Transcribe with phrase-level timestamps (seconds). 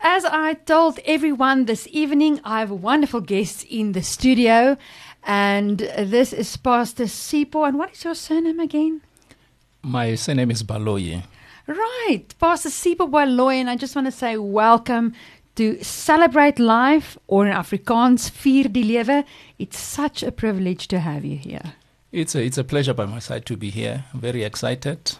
[0.00, 4.76] As I told everyone this evening, I have a wonderful guest in the studio,
[5.24, 7.66] and this is Pastor Sipho.
[7.66, 9.00] And what is your surname again?
[9.82, 11.24] My surname is Baloyi.
[11.66, 15.14] Right, Pastor Sipho Baloyi, and I just want to say welcome
[15.56, 19.24] to Celebrate Life, or in Afrikaans, Vier die Lewe.
[19.58, 21.74] It's such a privilege to have you here.
[22.12, 24.04] It's a, it's a pleasure by my side to be here.
[24.14, 25.16] I'm very excited.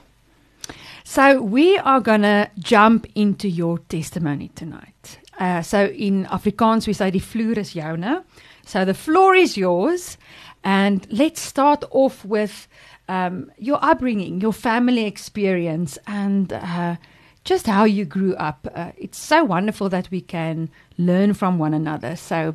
[1.08, 5.18] So we are gonna jump into your testimony tonight.
[5.38, 8.24] Uh, so in Afrikaans we say the floor is joune.
[8.66, 10.18] So the floor is yours,
[10.62, 12.68] and let's start off with
[13.08, 16.96] um, your upbringing, your family experience, and uh,
[17.42, 18.68] just how you grew up.
[18.74, 20.68] Uh, it's so wonderful that we can
[20.98, 22.16] learn from one another.
[22.16, 22.54] So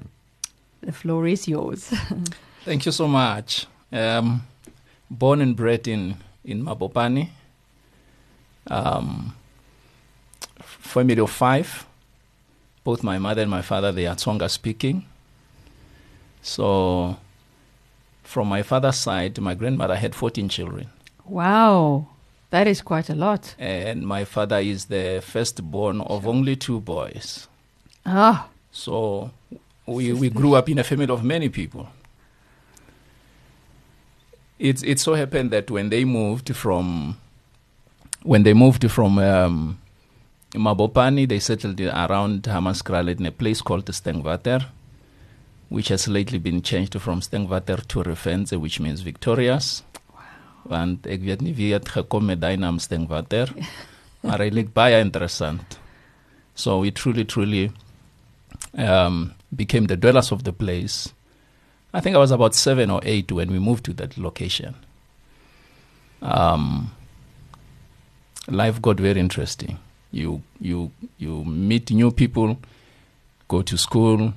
[0.82, 1.92] the floor is yours.
[2.66, 3.66] Thank you so much.
[3.92, 4.44] Um,
[5.10, 7.30] born and bred in, in Mabopane,
[8.68, 9.36] um,
[10.62, 11.86] family of five.
[12.84, 15.06] Both my mother and my father, they are Tsonga speaking.
[16.42, 17.18] So,
[18.24, 20.88] from my father's side, my grandmother had 14 children.
[21.26, 22.08] wow,
[22.50, 23.56] that is quite a lot.
[23.58, 27.48] And my father is the firstborn of only two boys.
[28.06, 29.32] Ah, So,
[29.86, 31.88] we, we grew up in a family of many people.
[34.60, 37.18] It, it so happened that when they moved from
[38.24, 39.80] when they moved from um,
[40.54, 44.66] Mabopane, they settled around Hammanskraal in a place called Stinkwater,
[45.70, 49.84] which has lately been changed from Stinkwater to Refentse, which means victorious.
[50.64, 53.52] Want ek weet nie wie het gekom met daai naam Stinkwater,
[54.24, 55.78] maar hy interessant.
[56.56, 57.72] So we truly, truly
[58.78, 61.12] um, became the dwellers of the place.
[61.94, 64.76] I think I was about seven or eight when we moved to that location.
[66.22, 66.92] Um,
[68.48, 69.80] life got very interesting.
[70.12, 72.58] You you you meet new people,
[73.48, 74.34] go to school.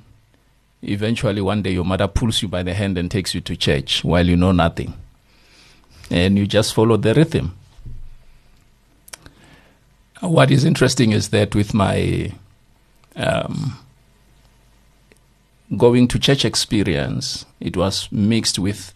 [0.82, 4.04] Eventually, one day, your mother pulls you by the hand and takes you to church
[4.04, 4.94] while you know nothing,
[6.10, 7.56] and you just follow the rhythm.
[10.20, 12.32] What is interesting is that with my
[13.16, 13.78] um,
[15.76, 18.94] going to church experience, it was mixed with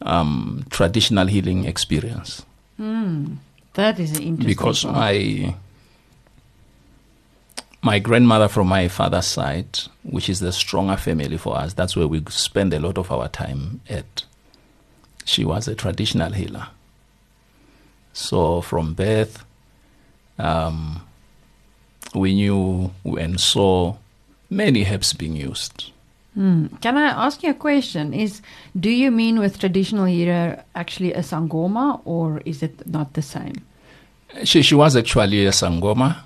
[0.00, 2.44] um, traditional healing experience
[2.82, 3.34] hmm,
[3.74, 4.46] that is interesting.
[4.46, 5.54] because my
[7.82, 12.06] my grandmother from my father's side, which is the stronger family for us, that's where
[12.06, 14.24] we spend a lot of our time at.
[15.24, 16.68] She was a traditional healer.
[18.12, 19.44] So from birth,
[20.38, 21.06] um,
[22.14, 23.96] we knew and saw
[24.50, 25.91] many herbs being used.
[26.34, 26.66] Hmm.
[26.80, 28.14] Can I ask you a question?
[28.14, 28.40] Is
[28.78, 33.56] do you mean with traditional healer actually a sangoma, or is it not the same?
[34.44, 36.22] She she was actually a sangoma,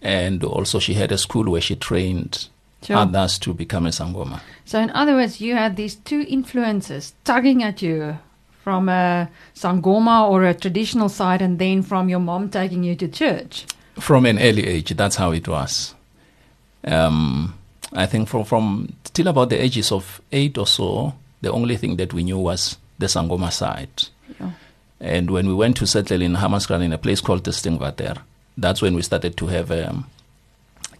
[0.00, 2.48] and also she had a school where she trained
[2.86, 2.96] Sure.
[2.96, 4.40] others to become a sangoma.
[4.66, 8.18] So, in other words, you had these two influences tugging at you
[8.62, 13.08] from a sangoma or a traditional side, and then from your mom taking you to
[13.08, 13.64] church.
[13.98, 15.94] From an early age, that's how it was.
[16.84, 17.54] Um,
[17.94, 21.96] I think from from till about the ages of eight or so, the only thing
[21.96, 24.08] that we knew was the sangoma side.
[24.40, 24.50] Yeah.
[25.00, 28.18] And when we went to settle in Hammanskraal in a place called Testingwater,
[28.56, 30.06] that's when we started to have um,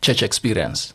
[0.01, 0.93] church experience.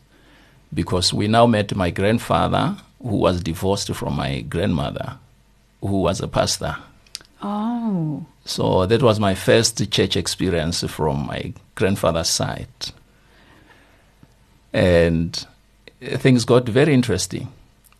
[0.72, 5.16] Because we now met my grandfather, who was divorced from my grandmother,
[5.80, 6.76] who was a pastor.
[7.42, 12.68] Oh, So that was my first church experience from my grandfather's side.
[14.72, 15.46] And
[16.00, 17.48] things got very interesting.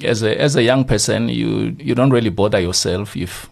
[0.03, 3.49] As a, as a young person, you, you don't really bother yourself if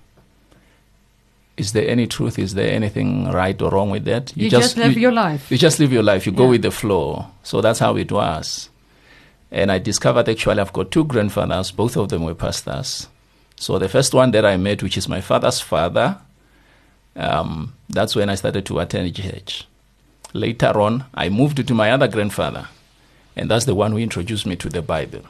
[1.58, 4.34] is there any truth, is there anything right or wrong with that?
[4.36, 5.50] you, just, live you, your life.
[5.50, 6.24] you just live your life.
[6.24, 7.26] You go with the flow.
[7.42, 8.70] So that's how it was.
[9.50, 11.72] And I discovered actually I've got two grandfathers.
[11.72, 13.08] Both of them were pastors.
[13.56, 16.18] So the first one that I met, which is my father's father,
[17.16, 19.66] um, that's when I started to attend church.
[20.32, 22.68] Later on, I moved to my other grandfather,
[23.38, 25.22] and that's the one who introduced me to the Bible.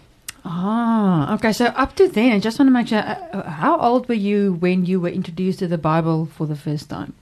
[0.44, 1.52] Ah, okay.
[1.52, 2.98] So up to then, I just want to make sure.
[2.98, 6.56] Uh, uh, how old were you when you were introduced to the Bible for the
[6.56, 7.12] first time?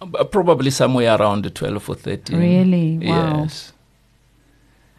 [0.00, 2.38] Uh, Probably somewhere around 12 or 13.
[2.38, 2.98] Really?
[2.98, 3.42] Wow.
[3.42, 3.72] Yes.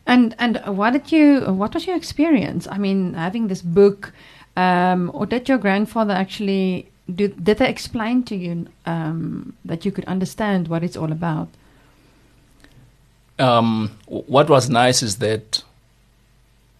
[0.05, 1.41] And and what did you?
[1.41, 2.67] What was your experience?
[2.69, 4.11] I mean, having this book,
[4.57, 6.89] um, or did your grandfather actually?
[7.13, 11.49] Did, did they explain to you um, that you could understand what it's all about?
[13.41, 15.63] Um, what was nice is that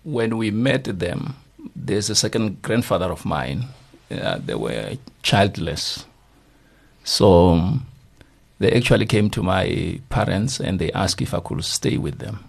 [0.04, 1.36] when we met them,
[1.76, 3.66] there's a second grandfather of mine.
[4.12, 6.06] Uh, they were childless.
[7.04, 7.88] So um,
[8.60, 12.48] they actually came to my parents and they asked if I could stay with them.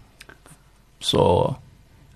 [1.01, 1.57] So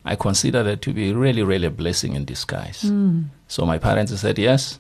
[0.04, 2.82] I consider that to be really, really a blessing in disguise.
[2.82, 3.24] Mm.
[3.48, 4.78] So my parents said yes.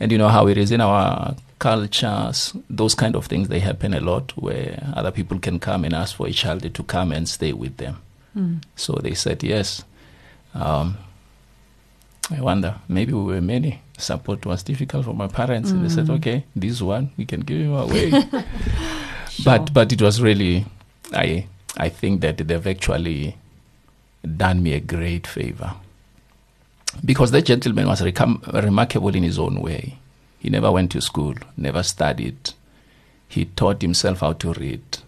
[0.00, 3.94] And you know how it is in our cultures, those kind of things, they happen
[3.94, 7.28] a lot where other people can come and ask for a child to come and
[7.28, 7.96] stay with them.
[8.36, 8.62] Mm.
[8.76, 9.84] So they said yes.
[10.54, 10.96] Um,
[12.30, 13.80] I wonder, maybe we were many.
[13.98, 15.70] Support was difficult for my parents.
[15.70, 16.16] And they said, Mm.
[16.16, 18.10] okay, this one, we can give him away.
[19.30, 19.44] Sure.
[19.58, 20.64] but but it was really,
[21.12, 21.46] I
[21.76, 23.36] I think that they've actually
[24.36, 25.74] done me a great favor.
[27.04, 29.98] Because that gentleman was recom- remarkable in his own way.
[30.44, 32.52] He never went to school, never studied.
[33.28, 34.98] He taught himself how to read.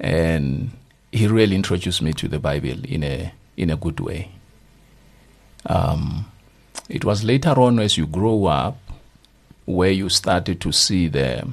[0.00, 0.70] And
[1.12, 4.30] he really introduced me to the Bible in a in a good way.
[5.66, 6.32] Um,
[6.88, 8.78] it was later on as you grow up
[9.66, 11.46] where you started to see the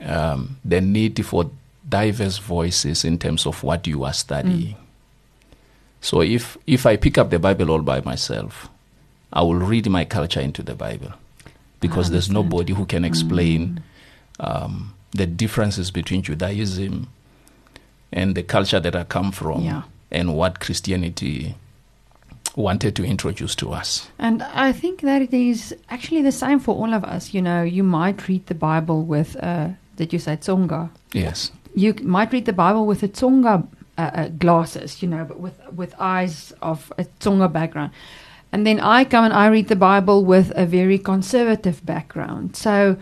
[0.00, 1.48] um, the need for
[1.88, 4.74] diverse voices in terms of what you are studying.
[6.00, 8.68] So if if I pick up the Bible all by myself,
[9.32, 11.12] I will read my culture into the Bible
[11.80, 13.06] because there's nobody who can Mm.
[13.06, 13.82] explain
[14.40, 17.08] um, the differences between Judaism
[18.12, 19.82] and the culture that I come from Yeah.
[20.10, 21.54] and what Christianity
[22.56, 24.08] wanted to introduce to us.
[24.18, 27.32] And I think that it is actually the same for all of us.
[27.32, 30.90] You know, you might read the Bible with, uh, did you say Tsonga?
[31.12, 31.50] Yes.
[31.74, 35.58] You might read the Bible with a Tsonga uh, uh, glasses, you know, but with,
[35.74, 37.92] with eyes of a Tsonga background.
[38.52, 42.54] And then I come and I read the Bible with a very conservative background.
[42.54, 42.96] So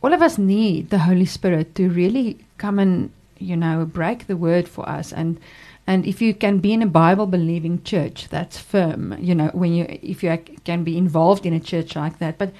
[0.00, 4.36] all of us need the Holy Spirit to really come and, you know, break the
[4.36, 5.12] word for us.
[5.12, 5.40] And
[5.84, 9.16] and if you can be in a Bible believing church, that's firm.
[9.18, 12.38] You know, when you if you can be involved in a church like that.
[12.38, 12.52] But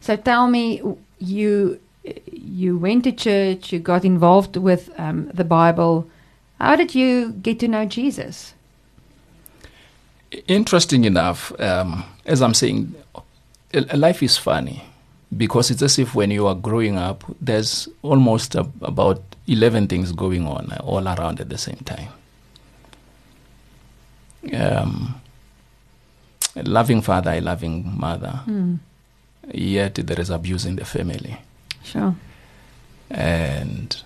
[0.00, 0.82] so tell me,
[1.18, 1.78] you
[2.32, 6.08] you went to church, you got involved with um, the Bible.
[6.58, 8.54] How did you get to know Jesus?
[10.46, 12.94] Interesting enough, um, as I'm saying,
[13.94, 14.84] life is funny
[15.36, 20.12] because it's as if when you are growing up, there's almost a, about 11 things
[20.12, 22.08] going on all around at the same time.
[24.52, 25.20] Um,
[26.56, 28.76] a loving father, a loving mother, Hmm.
[29.52, 31.38] yet there is abuse in the family.
[31.82, 32.14] Sure.
[33.12, 34.02] and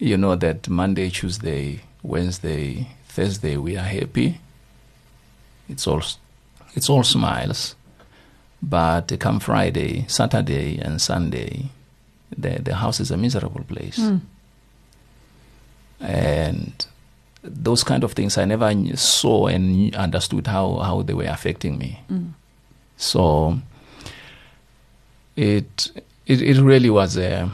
[0.00, 4.40] you know that Monday, Tuesday, Wednesday, Thursday we are happy.
[5.68, 6.02] It's all
[6.74, 7.74] it's all smiles,
[8.62, 11.66] but come Friday, Saturday, and Sunday,
[12.36, 14.18] the the house is a miserable place, Hmm.
[16.00, 16.86] and
[17.42, 22.00] those kind of things I never saw and understood how how they were affecting me.
[22.10, 22.32] Mm.
[22.96, 23.58] So
[25.36, 25.90] it
[26.26, 27.50] it, it really was a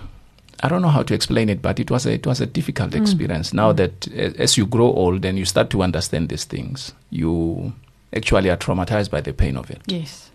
[0.62, 2.90] I don't know how to explain it, but it was a, it was a difficult
[2.90, 3.00] Mm.
[3.00, 3.52] experience.
[3.54, 3.76] Now Mm.
[3.76, 4.08] that
[4.38, 7.72] as you grow old and you start to understand these things, you
[8.14, 9.80] actually are traumatized by the pain of it.
[9.86, 10.30] Yes.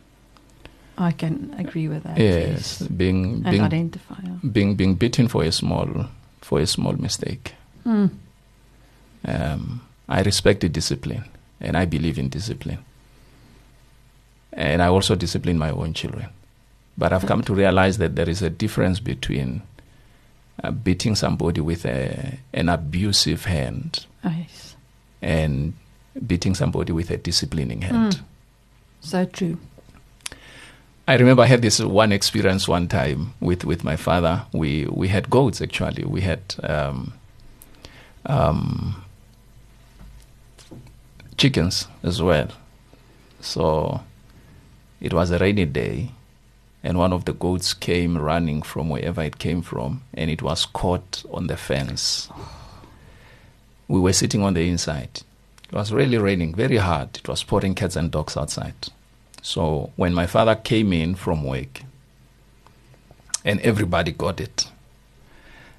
[0.98, 2.18] I can agree with that.
[2.18, 4.16] Yes, being And being identify.
[4.24, 4.38] yeah.
[4.50, 6.06] being being beaten for a small
[6.42, 7.54] for a small mistake.
[7.84, 8.08] Hmm.
[9.28, 11.26] Um, I respected discipline,
[11.60, 12.80] and I believe in discipline.
[14.54, 16.28] And I also discipline my own children.
[16.98, 19.64] But I've come to realize that there is a difference between
[20.64, 24.76] uh, beating somebody with a, an abusive hand Oh, yes.
[25.22, 25.74] and
[26.26, 28.16] beating somebody with a disciplining hand.
[28.16, 28.22] Mm.
[29.02, 29.58] So true.
[31.08, 34.46] I remember I had this one experience one time with, with my father.
[34.54, 36.04] We we had goats actually.
[36.04, 37.14] We had um,
[38.26, 39.04] um,
[41.38, 42.48] chickens as well.
[43.40, 44.02] So
[45.00, 46.10] it was a rainy day,
[46.84, 50.66] and one of the goats came running from wherever it came from, and it was
[50.66, 52.30] caught on the fence.
[53.88, 55.22] We were sitting on the inside.
[55.70, 57.18] It was really raining very hard.
[57.18, 58.76] It was pouring cats and dogs outside.
[59.42, 61.82] So when my father came in from work,
[63.44, 64.68] and everybody got it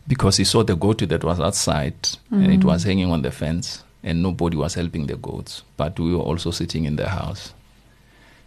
[0.06, 1.94] because he saw the goat that was outside
[2.30, 2.64] and it Mm.
[2.64, 6.52] was hanging on the fence, and nobody was helping the goats, but we were also
[6.52, 7.52] sitting in the house.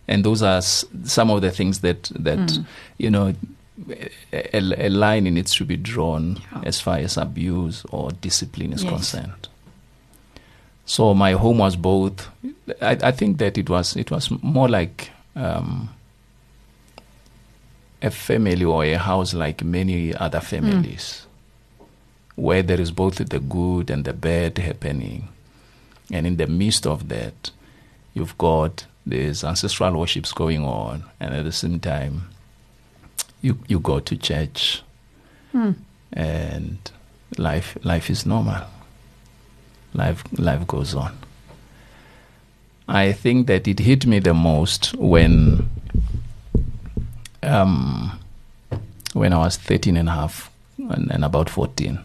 [0.08, 2.66] And those are s- some of the things that that Mm.
[2.98, 3.34] you know
[4.34, 6.62] a, a- a line needs to be drawn Yeah.
[6.66, 8.92] as far as abuse or discipline is Yes.
[8.94, 9.48] concerned.
[10.90, 12.28] So my home was both.
[12.82, 15.90] I, I think that it was it was more like um,
[18.02, 21.28] a family or a house like many other families,
[22.36, 25.28] where there is both the good and the bad happening,
[26.12, 27.52] and in the midst of that,
[28.16, 32.30] you've got these ancestral worships going on, and at the same time,
[33.44, 34.82] you you go to church,
[35.52, 35.74] Hmm.
[36.14, 36.78] and
[37.38, 38.64] life life is normal.
[39.94, 41.18] Life life goes on.
[42.88, 45.70] I think that it hit me the most when
[47.44, 48.20] um,
[49.14, 52.00] when I was 13 and a half and, and about 14.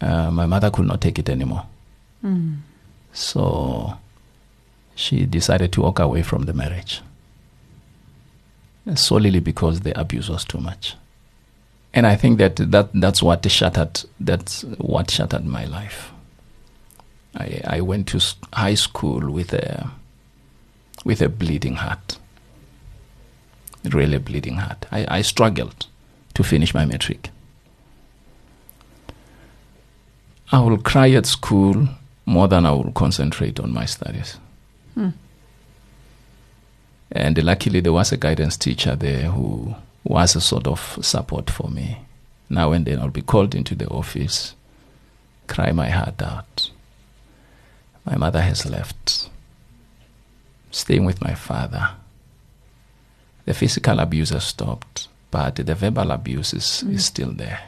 [0.00, 1.66] Uh, my mother could not take it anymore.
[2.22, 2.58] Mm.
[3.12, 3.98] So
[4.94, 7.00] she decided to walk away from the marriage
[8.94, 10.94] solely because the abuse was too much.
[11.96, 16.12] And I think that, that that's what shattered that's what shattered my life.
[17.34, 18.20] I, I went to
[18.52, 19.90] high school with a
[21.06, 22.18] with a bleeding heart.
[23.84, 24.84] Really bleeding heart.
[24.92, 25.86] I, I struggled
[26.34, 27.30] to finish my matric.
[30.52, 31.88] I will cry at school
[32.26, 34.36] more than I will concentrate on my studies.
[34.94, 35.10] Hmm.
[37.10, 39.76] And luckily, there was a guidance teacher there who
[40.08, 41.98] was a sort of support for me.
[42.48, 44.54] Now and then, I'll be called into the office,
[45.46, 46.70] cry my heart out.
[48.04, 49.28] My mother has left,
[50.70, 51.90] staying with my father.
[53.46, 56.94] The physical abuse has stopped, but the verbal abuse is, Mm.
[56.94, 57.60] is still there.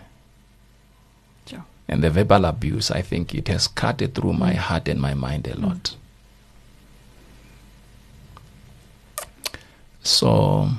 [1.47, 1.65] Sure.
[1.89, 4.57] And the verbal abuse, I think it has cut it through my Mm.
[4.59, 5.97] heart and my mind a lot.
[10.03, 10.71] So,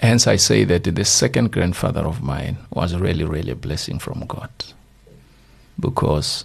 [0.00, 4.26] hence I say that the second grandfather of mine was really, really a blessing from
[4.26, 4.50] God.
[5.78, 6.44] Because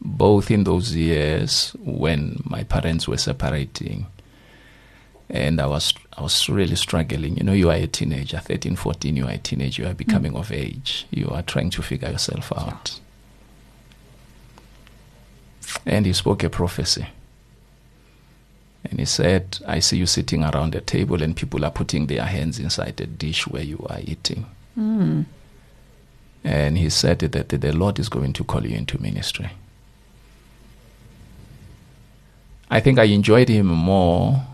[0.00, 4.06] both in those years when my parents were separating,
[5.28, 7.36] and I was I was really struggling.
[7.36, 10.32] You know, you are a teenager, 13, 14, you are a teenager, you are becoming
[10.32, 10.38] mm.
[10.38, 11.06] of age.
[11.10, 13.00] You are trying to figure yourself out.
[15.84, 17.08] And he spoke a prophecy.
[18.88, 22.24] And he said, I see you sitting around a table and people are putting their
[22.24, 24.46] hands inside a dish where you are eating.
[24.78, 25.24] Mm.
[26.44, 29.50] And he said that the Lord is going to call you into ministry.
[32.70, 34.46] I think I enjoyed him more,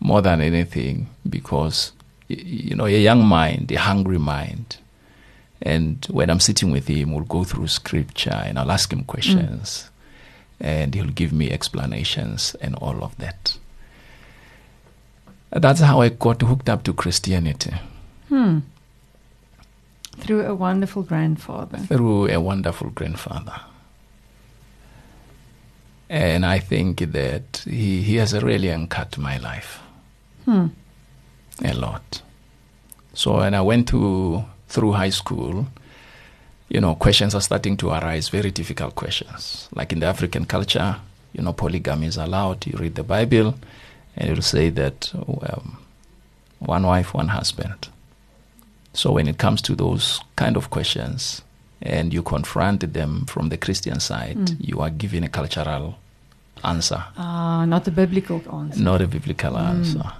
[0.00, 1.92] more than anything, because
[2.28, 4.76] you know, a young mind, a hungry mind,
[5.62, 9.90] and when I'm sitting with him, we'll go through scripture and I'll ask him questions,
[10.60, 13.56] and he'll give me explanations and all of that.
[15.50, 17.72] That's how I got hooked up to Christianity
[18.28, 18.58] Hmm.
[20.18, 21.78] Through a wonderful grandfather.
[21.78, 23.60] through a wonderful grandfather.
[26.10, 29.80] And I think that he, he has really uncut my life
[30.44, 30.66] Hmm.
[31.64, 32.22] a lot.
[33.14, 35.66] So when I went to through high school,
[36.68, 39.68] you know, questions are starting to arise, very difficult questions.
[39.74, 40.96] Like in the African culture,
[41.32, 42.66] you know, polygamy is allowed.
[42.66, 43.54] You read the Bible,
[44.18, 45.78] and it'll say that um,
[46.58, 47.88] one wife, one husband.
[48.92, 51.42] So when it comes to those kind of questions,
[51.80, 54.56] and you confront them from the Christian side, Mm.
[54.58, 55.94] you are given a cultural
[56.64, 58.82] answer Ah, not the biblical answer.
[58.82, 59.68] not a biblical Mm.
[59.68, 60.12] answer.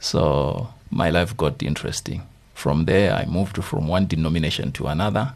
[0.00, 2.22] So my life got interesting.
[2.54, 5.32] From there, I moved from one denomination to another,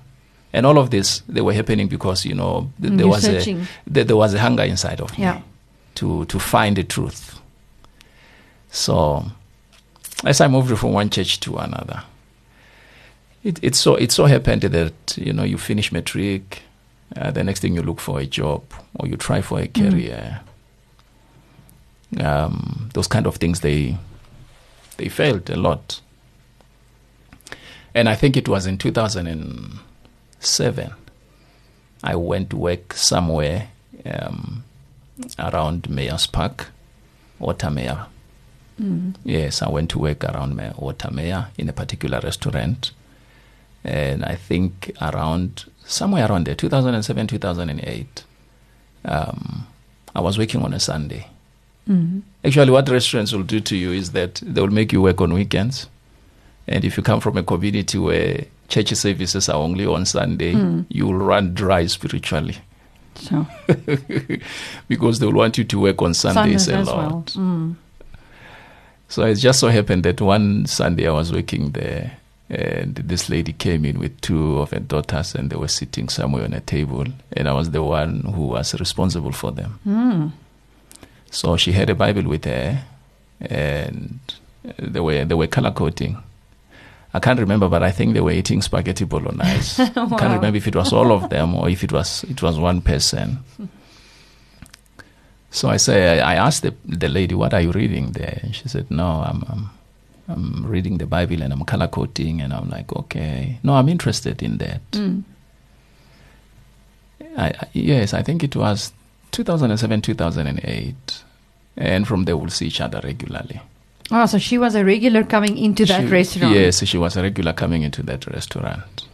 [0.53, 3.25] and all of this they were happening because you know th- Mm, there you're was
[3.29, 5.35] a there, there was a hunger inside of Yeah.
[5.35, 5.43] me
[5.97, 7.41] to to find the truth.
[8.71, 9.25] So
[10.25, 12.05] as I moved from one church to another,
[13.45, 16.63] it it so it so happened that you know you finish matric,
[17.17, 18.63] uh, the next thing you look for a job
[18.95, 20.41] or you try for a career.
[22.21, 23.99] Um, those kind of things they
[24.97, 26.01] they failed a lot.
[27.95, 30.95] And I think it was in 2007
[32.03, 33.69] I went to work somewhere
[34.05, 34.65] um,
[35.39, 36.67] around Meyerspark,
[37.41, 38.07] Watermeyer.
[38.81, 39.15] Mm.
[39.25, 42.93] Yes, I went to work around Mayor, Watermeyer in a particular restaurant.
[43.85, 48.25] And I think around, somewhere around there, 2007, 2008,
[49.05, 49.67] um,
[50.15, 51.27] I was working on a Sunday.
[51.89, 52.23] Mm.
[52.45, 55.33] Actually, what restaurants will do to you is that they will make you work on
[55.33, 55.87] weekends.
[56.67, 60.85] And if you come from a community where church services are only on Sunday, Mm.
[60.89, 62.57] you will run dry spiritually
[63.17, 63.47] So
[64.89, 66.99] because they will want you to work on Sundays, Sundays a lot.
[66.99, 67.25] well.
[67.35, 67.77] Mm.
[69.09, 72.19] So it just so happened that one Sunday I was working there,
[72.51, 76.45] and this lady came in with two of her daughters, and they were sitting somewhere
[76.45, 79.79] on a table, and I was the one who was responsible for them.
[79.87, 80.33] Mm.
[81.31, 82.83] So she had a Bible with her,
[83.41, 84.19] and
[84.79, 86.19] they were they were color coding.
[87.17, 89.83] I can't remember, but I think they were eating spaghetti bolognese.
[89.83, 92.59] I can't remember if it was all of them or if it was it was
[92.59, 93.39] one person.
[95.51, 98.69] So I say I asked the the lady, "What are you reading there?" And she
[98.69, 99.71] said, "No, I'm I'm,
[100.29, 104.43] I'm reading the Bible and I'm color coding." And I'm like, "Okay, no, I'm interested
[104.43, 105.23] in that." Mm.
[107.39, 108.93] I, I, yes, I think it was
[109.31, 111.25] 2007, 2008.
[111.79, 113.63] And from there, we'll see each other regularly.
[114.11, 116.55] Oh, so she was a regular coming into that She- restaurant.
[116.55, 119.05] Yes, she was a regular coming into that restaurant.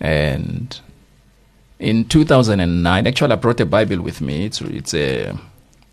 [0.00, 0.78] And
[1.78, 4.44] in 2009, actually, I brought a Bible with me.
[4.46, 5.36] It's, it's a,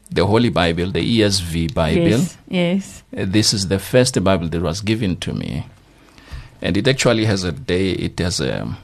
[0.10, 2.02] the Holy Bible, the ESV Bible.
[2.10, 2.38] Yes.
[2.48, 3.04] Yes.
[3.16, 5.66] Uh, This is the first Bible that was given to me.
[6.62, 8.76] And it actually has a day, it has a.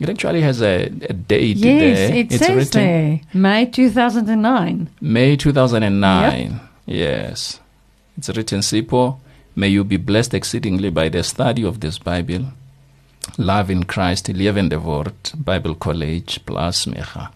[0.00, 2.16] It actually has a, a date Yes, there.
[2.16, 3.20] it it's says written there.
[3.34, 4.88] May 2009.
[5.00, 6.60] May 2009.
[6.86, 7.60] Yes.
[8.16, 9.18] It's written, Sipho,
[9.56, 12.46] may you be blessed exceedingly by the study of this Bible.
[13.38, 15.12] Love in Christ, Levende Woord,
[15.44, 17.30] Bible College, plus Mecha.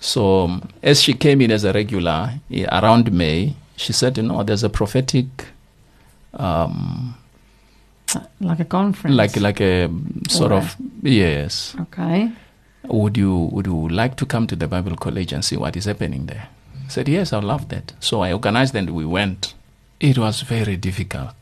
[0.00, 4.42] So, as she came in as a regular eh, around May, she said, you know,
[4.42, 5.26] there's a prophetic,
[6.34, 7.14] um,
[8.40, 9.16] Like a conference.
[9.16, 9.88] like like a
[10.28, 11.74] sort Or a- of, yes.
[11.80, 12.30] Okay.
[12.84, 15.84] would you would you like to come to the Bible College and see what is
[15.86, 16.48] happening there?
[16.86, 17.92] I said, yes, I'd love that.
[18.00, 19.54] So I organized and we went.
[20.00, 21.34] It was very difficult.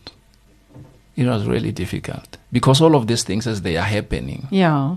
[1.16, 4.96] It was really difficult because all of these things, as they are happening, Yeah.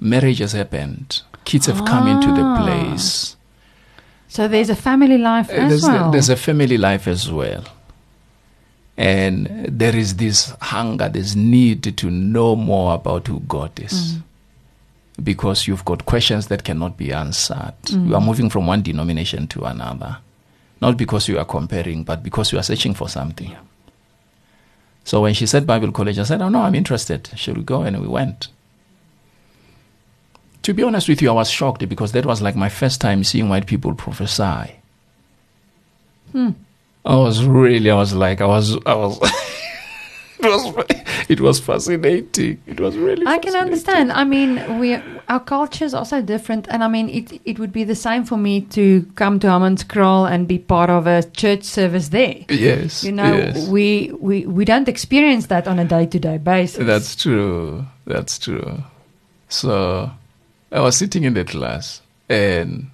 [0.00, 2.62] marriage has happened, kids have come into the Ah.
[2.62, 3.36] place.
[4.28, 6.10] So there's a family life Uh, as there's, well.
[6.12, 7.64] there's a family life as well.
[8.96, 13.92] And there is this hunger, this need to know more about who God is.
[14.14, 14.22] Mm.
[15.22, 17.74] Because you've got questions that cannot be answered.
[17.84, 18.08] Mm.
[18.08, 20.18] You are moving from one denomination to another.
[20.80, 23.54] Not because you are comparing, but because you are searching for something.
[25.04, 27.30] So when she said Bible college, I said, Oh, no, I'm interested.
[27.36, 27.82] Should we go?
[27.82, 28.48] And we went.
[30.62, 33.24] To be honest with you, I was shocked because that was like my first time
[33.24, 34.76] seeing white people prophesy.
[36.32, 36.50] Hmm.
[37.04, 39.18] I was really, I was like, I was, I was,
[40.42, 42.62] it was, it was fascinating.
[42.66, 43.26] It was really.
[43.26, 44.10] I can understand.
[44.12, 44.94] I mean, we
[45.28, 48.36] our cultures are so different, and I mean, it it would be the same for
[48.36, 52.44] me to come to Hammanskraal and be part of a church service there.
[52.48, 53.68] Yes, You know, yes.
[53.68, 56.86] we, we we don't experience that on a day to day basis.
[56.86, 57.84] That's true.
[58.06, 58.82] That's true.
[59.48, 60.10] So
[60.72, 62.90] I was sitting in the class, and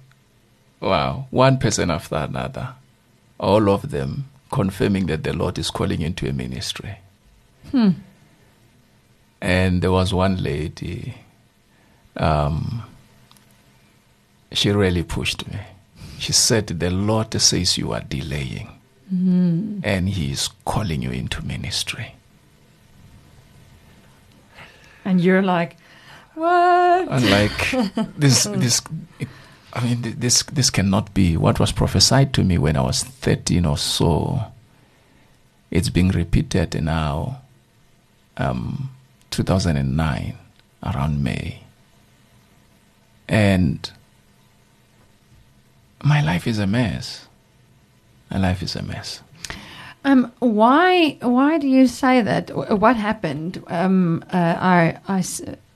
[0.81, 2.75] wow, one person after another,
[3.39, 6.97] all of them confirming that the Lord is calling into a ministry.
[7.71, 7.89] Hmm.
[9.41, 11.13] And there was one lady,
[12.15, 12.83] um,
[14.51, 15.59] she really pushed me.
[16.17, 18.69] She said, The Lord says you are delaying,
[19.09, 19.79] Hmm.
[19.83, 22.15] and He is calling you into ministry.
[25.05, 25.77] And you're like,
[26.35, 27.07] what?
[27.09, 27.71] And like
[28.17, 28.81] this, this,
[29.73, 33.03] I mean, th- this, this cannot be what was prophesied to me when I was
[33.03, 34.41] thirteen or so.
[35.71, 37.41] It's being repeated now,
[38.37, 38.89] um,
[39.31, 40.37] 2009,
[40.83, 41.63] around May,
[43.27, 43.91] and
[46.03, 47.27] my life is a mess.
[48.31, 49.21] My life is a mess.
[50.05, 52.49] Um, why why do you say that?
[52.79, 53.61] What happened?
[53.67, 55.23] Um, uh, I, I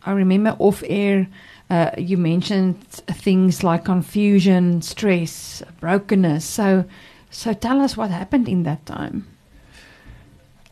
[0.05, 1.27] I remember off air.
[1.69, 6.43] Uh, you mentioned things like confusion, stress, brokenness.
[6.43, 6.83] So,
[7.29, 9.27] so tell us what happened in that time.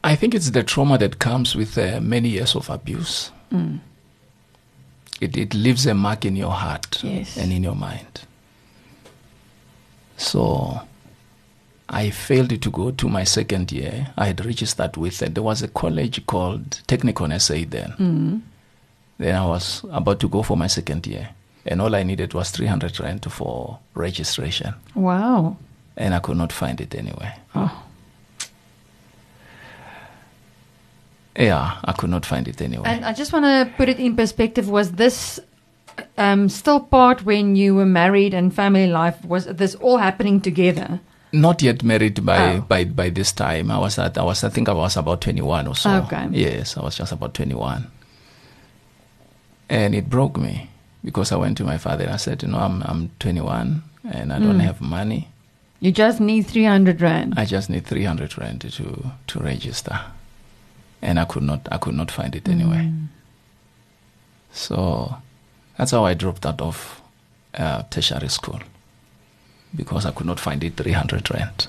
[0.04, 3.32] I think it's the trauma that comes with uh, many years of abuse.
[3.52, 3.80] Mm.
[5.22, 7.36] It, it leaves a mark in your heart Yes.
[7.38, 8.22] and in your mind.
[10.18, 10.80] So
[11.88, 14.08] I failed to go to my second year.
[14.18, 15.34] I had registered with it.
[15.34, 17.94] There was a college called Technikon SA then.
[17.98, 18.42] Mm.
[19.18, 21.30] Then I was about to go for my second year.
[21.66, 24.74] And all I needed was 300 rand for registration.
[24.96, 25.58] Wow.
[25.98, 27.36] And I could not find it anywhere.
[27.54, 27.84] Oh.
[31.40, 32.88] Yeah, I could not find it anywhere.
[32.92, 34.70] And I just want to put it in perspective.
[34.70, 35.40] Was this
[36.18, 39.24] um, still part when you were married and family life?
[39.26, 41.00] Was this all happening together?
[41.32, 42.62] not yet married by, Oh.
[42.62, 43.70] by by this time.
[43.72, 45.90] I was at I was I think I was about twenty one or so.
[46.08, 46.28] Okay.
[46.32, 47.86] Yes, I was just about twenty one.
[49.70, 50.70] And it broke me
[51.04, 53.84] because I went to my father and I said, you know, I'm I'm twenty one
[54.12, 54.62] and I don't Mm.
[54.66, 55.28] have money.
[55.80, 57.36] You just need 300 rand.
[57.38, 60.00] I just need three hundred rand to to register.
[61.02, 62.82] And I could not I could not find it anywhere.
[62.82, 63.08] Mm.
[64.52, 65.16] So
[65.78, 67.02] that's how I dropped out of
[67.56, 68.60] uh, tertiary school
[69.76, 71.68] because I could not find it 300 rand.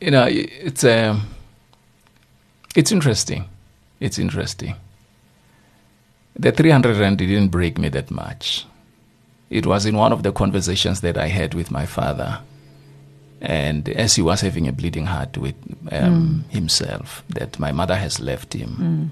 [0.00, 1.22] You know, it's um,
[2.76, 3.44] it's interesting.
[4.00, 4.76] It's interesting.
[6.36, 8.64] The 300 rand didn't break me that much.
[9.50, 12.40] It was in one of the conversations that I had with my father.
[13.40, 15.54] And as he was having a bleeding heart with
[15.92, 19.10] um, himself, that my mother has left him Mm.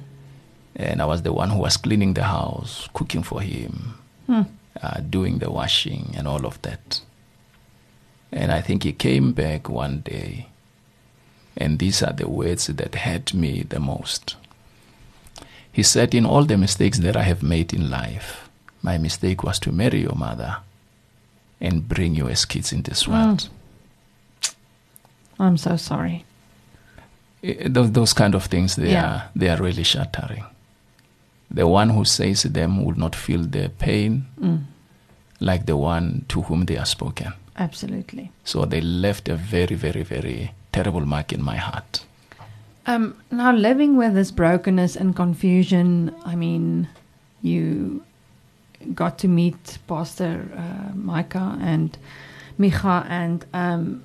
[0.78, 3.94] And I was the one who was cleaning the house, cooking for him,
[4.26, 4.42] Hmm.
[4.82, 7.00] uh, doing the washing, and all of that.
[8.30, 10.48] And I think he came back one day,
[11.56, 14.36] and these are the words that hurt me the most.
[15.72, 18.50] He said, In all the mistakes that I have made in life,
[18.82, 20.58] my mistake was to marry your mother
[21.58, 23.48] and bring you as kids in this world.
[25.38, 26.24] I'm so sorry.
[27.66, 29.06] Those, those kind of things, they, Yeah.
[29.06, 30.44] are, they are really shattering.
[31.50, 34.64] The one who says them will not feel the pain Mm.
[35.40, 37.32] like the one to whom they are spoken.
[37.56, 38.30] Absolutely.
[38.44, 42.04] So they left a very, very, very terrible mark in my heart.
[42.86, 46.88] Um, now, living with this brokenness and confusion, I mean,
[47.42, 48.02] you
[48.94, 51.96] got to meet Pastor uh, Micah and
[52.58, 54.02] Micha, and um,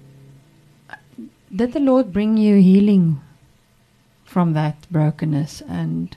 [1.53, 3.21] did the Lord bring you healing
[4.23, 6.15] from that brokenness and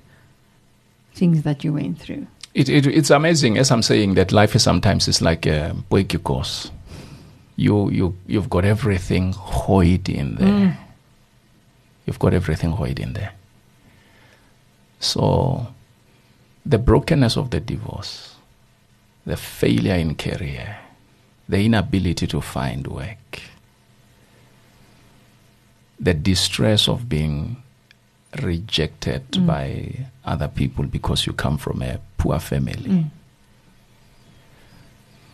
[1.15, 2.27] things that you went through?
[2.55, 6.71] It, it, it's amazing, as I'm saying, that life is sometimes is like a potjiekos.
[7.57, 10.49] You, you, you've got everything hoid in there.
[10.49, 10.77] Mm.
[12.07, 13.33] You've got everything hoid in there.
[15.01, 15.67] So,
[16.65, 18.37] the brokenness of the divorce,
[19.27, 20.79] the failure in career,
[21.49, 23.41] the inability to find work,
[26.05, 27.57] the distress of being
[28.43, 29.47] rejected Mm.
[29.47, 32.91] by other people because you come from a poor family.
[32.91, 33.11] Mm.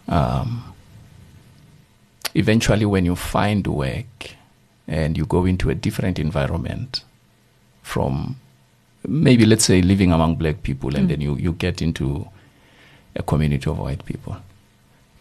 [0.08, 0.74] Um,
[2.34, 4.30] eventually, when you find work
[4.88, 7.04] and you go into a different environment
[7.82, 8.36] from
[9.06, 11.08] maybe, let's say, living among black people, and Mm.
[11.08, 12.28] then you, you get into
[13.16, 14.36] a community of white people.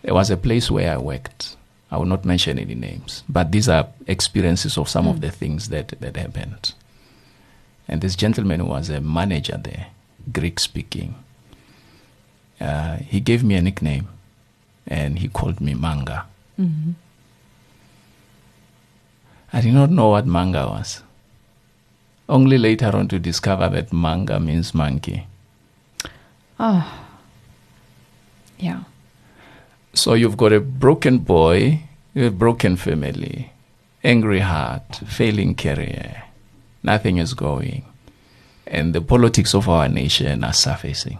[0.04, 1.56] There was a place where I worked.
[1.92, 5.22] I will not mention any names, but these are experiences of some of Mm.
[5.22, 6.74] the things that, that happened.
[7.88, 9.88] And this gentleman was a manager there,
[10.32, 11.16] Greek speaking.
[12.62, 14.08] Uh, he gave me a nickname
[14.86, 16.26] and he called me Manga.
[16.60, 16.94] Mhm.
[19.52, 21.02] I did not know what manga was.
[22.28, 25.26] Only later on to discover that manga means monkey.
[26.60, 27.00] Ah,
[28.60, 28.84] yeah.
[29.94, 31.82] So you've got a broken boy,
[32.16, 33.52] a broken family,
[34.04, 36.24] angry heart, failing career,
[36.84, 37.86] nothing is going,
[38.68, 41.20] and the politics of our nation are surfacing.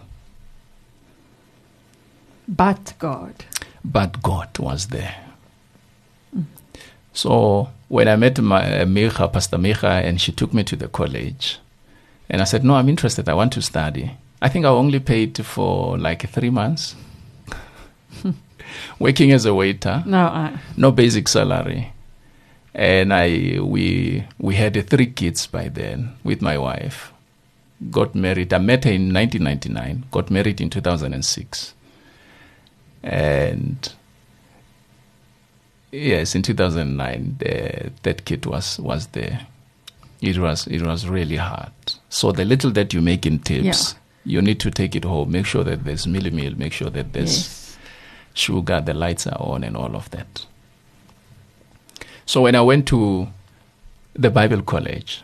[2.48, 3.44] But God.
[3.84, 5.16] But God was there.
[7.12, 10.88] So when I met my uh, Micha, Pastor Micha, and she took me to the
[10.88, 11.58] college,
[12.28, 13.28] and I said, "No, I'm interested.
[13.28, 16.94] I want to study." I think I only paid for like three months,
[18.98, 20.58] working as a waiter, No, I.
[20.76, 21.92] no basic salary,
[22.74, 27.12] and I we we had three kids by then with my wife.
[27.90, 28.52] Got married.
[28.52, 30.04] I met her in 1999.
[30.10, 31.74] Got married in 2006,
[33.02, 33.92] and
[35.90, 39.46] yes, in 2009, the, that kid was was there.
[40.20, 41.72] It was it was really hard.
[42.10, 43.94] So the little that you make in tips,
[44.26, 45.30] you need to take it home.
[45.32, 46.52] Make sure that there's mielie meal.
[46.56, 47.59] Make sure that there's Yes.
[48.34, 50.46] Sugar, the lights are on, and all of that.
[52.26, 53.28] So when I went to
[54.14, 55.22] the Bible college,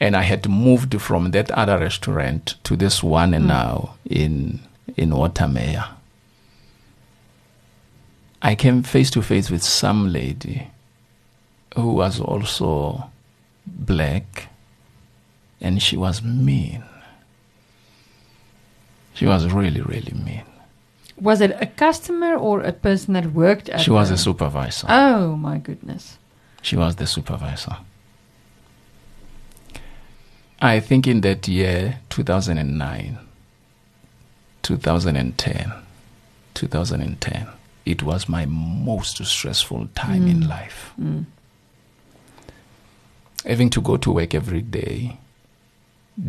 [0.00, 3.48] and I had moved from that other restaurant to this one and Mm.
[3.48, 4.60] now in
[4.96, 5.88] in Watermeyer,
[8.42, 10.68] I came face to face with some lady
[11.74, 13.10] who was also
[13.66, 14.48] black,
[15.60, 16.84] and she was mean.
[19.14, 20.44] She was really, really mean.
[21.20, 24.86] Was it a customer or a person that worked at She was the- a supervisor.
[24.90, 26.18] Oh, my goodness.
[26.62, 27.76] She was the supervisor.
[30.60, 33.18] I think in that year, 2009,
[34.62, 35.72] 2010,
[36.54, 37.46] 2010,
[37.84, 40.48] it was my most stressful time in Mm.
[40.48, 40.92] life.
[41.00, 41.26] Mm.
[43.44, 45.18] Having to go to work every day,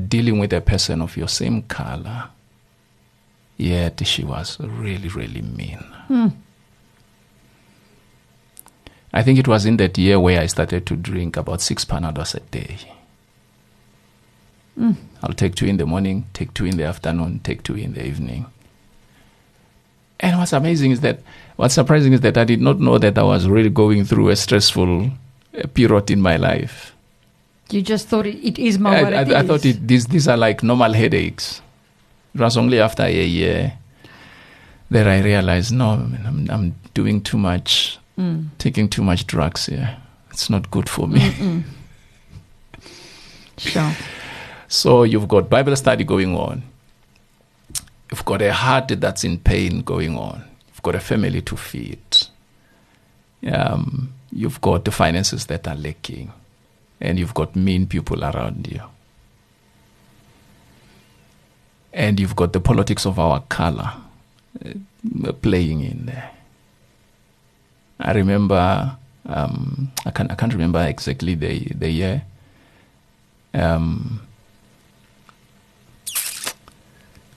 [0.07, 2.25] dealing with a person of your same color,
[3.57, 5.79] yet she was really, really mean.
[6.07, 6.27] Hmm.
[9.13, 12.35] I think it was in that year where I started to drink about six panados
[12.35, 12.77] a day.
[14.79, 14.95] Mm.
[15.23, 18.05] I'll take two in the morning, take two in the afternoon, take two in the
[18.05, 18.45] evening.
[20.19, 21.21] And what's amazing is that,
[21.55, 24.35] what's surprising is that I did not know that I was really going through a
[24.35, 26.93] stressful uh, period in my life.
[27.71, 29.47] You just thought it, it is my I, I, I is.
[29.47, 31.61] thought it, these, these are like normal headaches.
[32.33, 33.73] It was only after a year
[34.91, 38.47] that I realized, no, I'm, I'm doing too much, Mm.
[38.57, 39.95] taking too much drugs here.
[40.31, 41.19] It's not good for me.
[41.19, 41.63] Mm-mm.
[43.57, 43.91] Sure.
[44.67, 46.61] So you've got Bible study going on.
[48.11, 50.43] You've got a heart that's in pain going on.
[50.69, 51.99] You've got a family to feed.
[53.51, 56.31] Um, you've got the finances that are lacking.
[57.01, 58.81] And you've got mean people around you.
[61.93, 63.93] And you've got the politics of our color
[64.63, 66.31] uh, playing in there.
[67.99, 68.95] I remember,
[69.25, 72.23] um, I, can't, I can't remember exactly the, the year.
[73.53, 74.21] Um,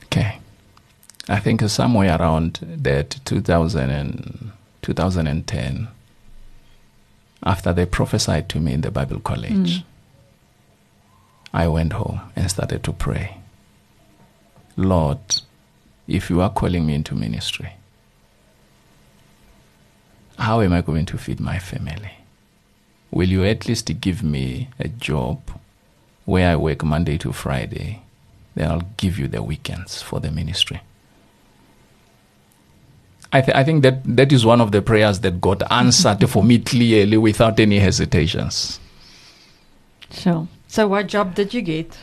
[0.05, 0.39] okay.
[1.29, 5.89] I think somewhere around that 2000 and 2010,
[7.43, 9.85] after they prophesied to me in the Bible college, Mm.
[11.53, 13.40] I went home and started to pray.
[14.81, 15.19] Lord,
[16.09, 17.75] if you are calling me into ministry,
[20.39, 22.13] how am I going to feed my family?
[23.11, 25.41] Will you at least give me a job
[26.25, 28.03] where I work Monday to Friday?
[28.55, 30.81] Then I'll give you the weekends for the ministry.
[33.33, 36.43] I, th- I think that that is one of the prayers that God answered for
[36.43, 38.81] me clearly without any hesitations.
[40.09, 41.97] So, so what job did you get?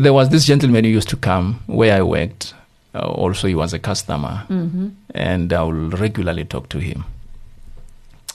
[0.00, 2.54] There was this gentleman who used to come where I worked.
[2.94, 4.88] Uh, also, he was a customer, Mm-hmm.
[5.14, 7.04] and I will regularly talk to him.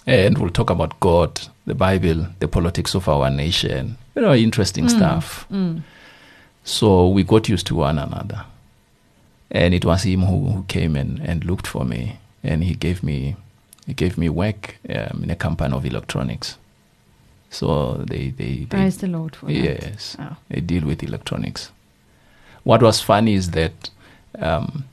[0.05, 4.85] And we'll talk about God, the Bible, the politics of our nation, you know, interesting
[4.85, 4.89] Mm.
[4.89, 5.45] stuff.
[5.51, 5.81] Mm.
[6.63, 8.45] So we got used to one another.
[9.51, 13.01] And it was him who, who came and, and looked for me, and he gave
[13.03, 13.35] me
[13.85, 16.57] he gave me work um, in a company of electronics.
[17.49, 19.53] So they they, they Praise the Lord for that.
[19.53, 20.35] yes Oh.
[20.49, 21.71] they deal with electronics.
[22.63, 23.89] What was funny is that
[24.39, 24.83] um,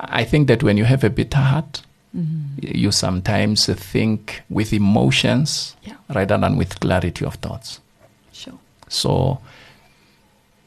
[0.00, 1.82] I think that when you have a bitter heart,
[2.16, 2.76] Mhm.
[2.76, 5.96] you sometimes think with emotions Yeah.
[6.14, 7.80] rather than with clarity of thoughts.
[8.32, 8.58] Sure.
[8.88, 9.40] So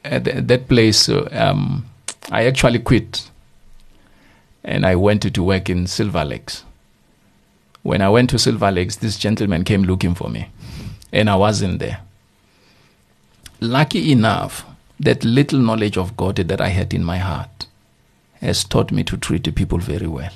[0.04, 1.86] at th- that place, uh, um,
[2.32, 3.30] I actually quit
[4.64, 6.64] and I went to, to work in Silver Lakes.
[7.84, 10.48] When I went to Silver Lakes, this gentleman came looking for me
[11.12, 12.02] and I wasn't there.
[13.60, 14.66] Lucky enough,
[15.00, 17.68] that little knowledge of God that I had in my heart
[18.40, 20.32] has taught me to treat the people very well.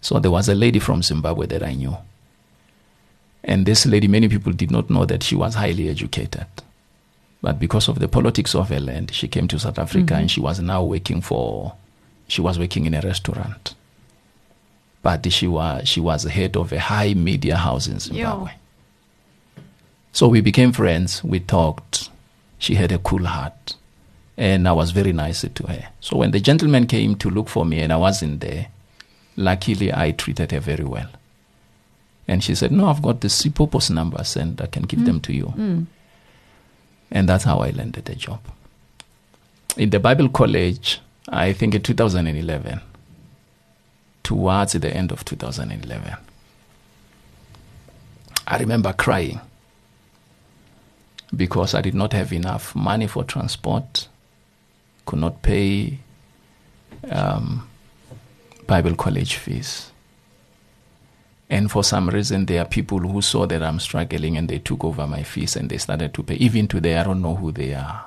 [0.00, 1.96] So there was a lady from Zimbabwe that I knew.
[3.42, 6.46] And this lady, many people did not know that she was highly educated.
[7.40, 10.18] But because of the politics of her land, she came to South Africa Mhm.
[10.20, 11.74] and she was now working for,
[12.26, 13.74] she was working in a restaurant.
[15.02, 18.52] But she was, she was head of a high media house in Zimbabwe.
[20.14, 22.08] So we became friends, we talked.
[22.58, 23.74] She had a cool heart.
[24.36, 25.88] And I was very nice to her.
[26.00, 28.68] So when the gentleman came to look for me and I wasn't there,
[29.36, 31.08] luckily I treated her very well.
[32.28, 35.04] And she said, No, I've got the Sipopos numbers and I can give Mm.
[35.06, 35.52] them to you.
[35.56, 35.86] Mm.
[37.10, 38.40] And that's how I landed the job.
[39.76, 42.80] In the Bible College, I think in 2011,
[44.22, 46.14] towards the end of 2011,
[48.46, 49.40] I remember crying
[51.36, 54.08] because I did not have enough money for transport,
[55.06, 55.98] could not pay
[57.10, 57.68] um,
[58.66, 59.90] Bible college fees.
[61.50, 64.82] And for some reason, there are people who saw that I'm struggling and they took
[64.82, 66.34] over my fees and they started to pay.
[66.36, 68.06] Even today, I don't know who they are.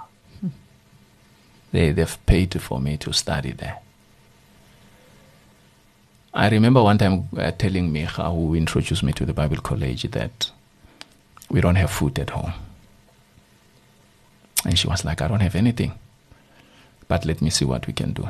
[1.71, 3.79] They, they've paid for me to study there.
[6.33, 10.51] I remember one time uh, telling Micha, who introduced me to the Bible college, that
[11.49, 12.53] we don't have food at home.
[14.67, 15.93] And she was like, I don't have anything.
[17.07, 18.29] But let me see what we can do.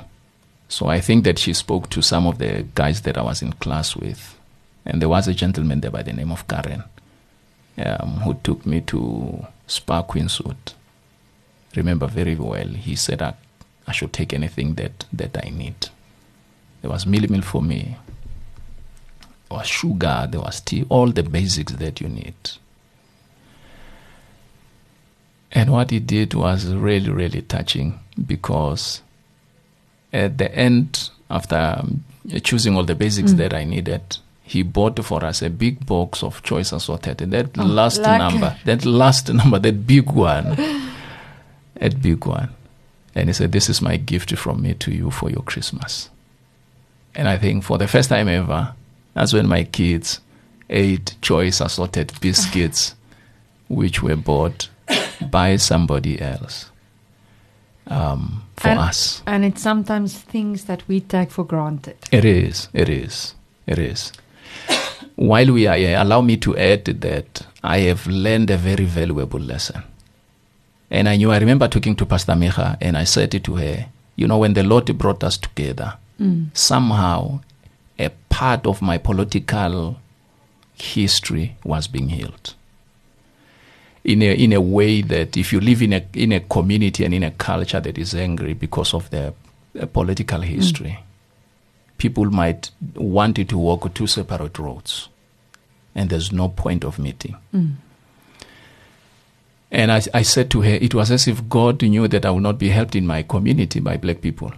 [0.69, 3.53] So I think that she spoke to some of the guys that I was in
[3.53, 4.37] class with.
[4.85, 6.83] And there was a gentleman there by the name of Karen
[7.83, 10.73] um, who took me to Spar Queenswood.
[11.75, 13.33] Remember very well, he said I,
[13.87, 15.89] I should take anything that, that I need.
[16.81, 17.97] There was meal meal for me.
[19.49, 22.35] There was sugar, there was tea, all the basics that you need.
[25.51, 29.01] And what he did was really, really touching because
[30.11, 32.03] at the end, after um,
[32.43, 33.37] choosing all the basics Mm.
[33.37, 37.21] that I needed, he bought for us a big box of choice assorted.
[37.21, 38.17] And that Oh, last lucky.
[38.17, 40.55] number, that last number, that big one,
[41.75, 42.49] that big one.
[43.15, 46.09] And he said, This is my gift from me to you for your Christmas.
[47.15, 48.73] And I think for the first time ever,
[49.13, 50.19] that's when my kids
[50.69, 52.93] ate choice assorted biscuits,
[53.69, 54.69] which were bought
[55.31, 56.71] by somebody else
[57.87, 59.21] um, for And- us.
[59.25, 61.95] And it's sometimes things that we take for granted.
[62.11, 63.33] It is, it is,
[63.65, 64.11] it is.
[65.15, 69.39] While we are here, allow me to add that I have learned a very valuable
[69.39, 69.81] lesson.
[70.91, 73.87] And I knew, I remember talking to Pastor Micha and I said it to her,
[74.15, 76.47] you know, when the Lord brought us together, Mm.
[76.57, 77.41] somehow
[77.99, 79.97] a part of my political
[80.73, 82.55] history was being healed.
[84.07, 87.13] In a, in a way that if you live in a, in a community and
[87.13, 89.33] in a culture that is angry because of their
[89.77, 90.97] uh, political history,
[91.97, 95.09] people might want you to walk two separate roads
[95.93, 97.35] and there's no point of meeting.
[97.53, 97.73] Mm.
[99.71, 102.43] And I, I said to her, it was as if God knew that I would
[102.43, 104.53] not be helped in my community by black people.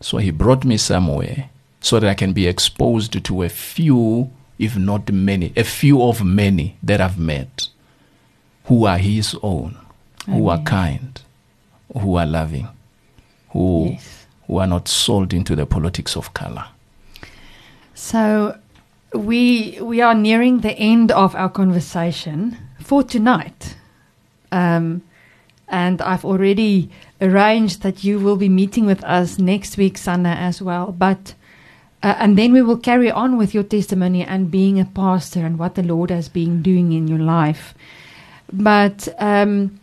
[0.00, 4.78] So he brought me somewhere so that I can be exposed to a few, if
[4.78, 7.68] not many, a few of many that I've met
[8.66, 9.76] who are his own,
[10.26, 11.20] who are kind,
[12.00, 12.68] who are loving,
[13.50, 14.26] who, Yes.
[14.46, 16.64] who are not sold into the politics of color.
[17.94, 18.56] So
[19.14, 23.76] we we are nearing the end of our conversation for tonight.
[24.52, 25.02] Um,
[25.68, 30.60] and I've already arranged that you will be meeting with us next week, Sana, as
[30.62, 30.92] well.
[30.92, 31.34] But
[32.02, 35.58] uh, and then we will carry on with your testimony and being a pastor and
[35.58, 37.74] what the Lord has been doing in your life.
[38.52, 39.80] But um,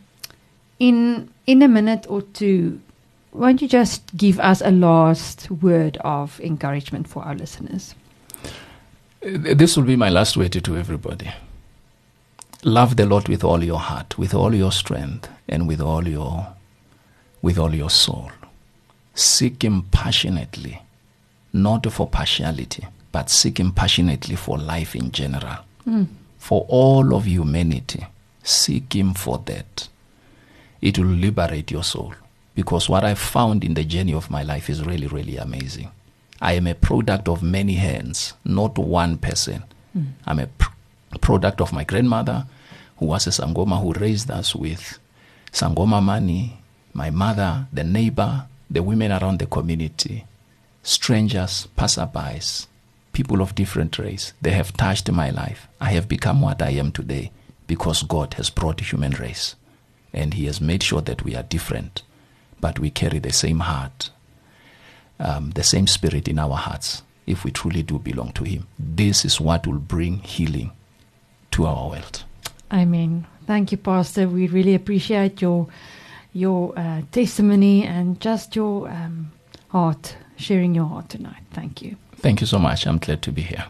[0.80, 2.80] in in a minute or two,
[3.34, 7.96] won't you just give us a last word of encouragement for our listeners?
[9.22, 11.32] This will be my last word to everybody.
[12.64, 16.48] Love the Lord with all your heart, with all your strength, and with all your
[17.42, 18.32] with all your soul.
[19.16, 20.82] Seek him passionately,
[21.52, 25.58] not for partiality, but seek him passionately for life in general.
[26.38, 28.06] For all of humanity,
[28.44, 29.88] seek him for that.
[30.82, 32.14] It will liberate your soul.
[32.56, 35.90] Because what I found in the journey of my life is really, really amazing.
[36.40, 39.64] I am a product of many hands, not one person.
[39.94, 40.04] Hmm.
[40.28, 40.70] I'm a pr-
[41.22, 42.46] product of my grandmother,
[42.98, 45.00] who was a Sangoma who raised us with
[45.52, 46.60] Sangoma money,
[46.94, 50.26] my mother, the neighbor, the women around the community,
[50.84, 52.68] strangers, passerbys,
[53.14, 54.34] people of different race.
[54.42, 55.68] They have touched my life.
[55.80, 57.32] I have become what I am today
[57.68, 59.56] because God has brought human race.
[60.14, 62.04] And He has made sure that we are different,
[62.62, 64.10] but we carry the same heart,
[65.20, 68.68] um, the same spirit in our hearts if we truly do belong to Him.
[68.78, 70.72] This is what will bring healing
[71.52, 72.24] to our world.
[72.72, 73.26] Amen.
[73.46, 74.28] Thank you, Pastor.
[74.28, 75.68] We really appreciate your
[76.34, 79.32] your uh, testimony and just your um,
[79.70, 81.44] heart, sharing your heart tonight.
[81.52, 81.96] Thank you.
[82.18, 82.88] Thank you so much.
[82.88, 83.66] I'm glad to be here.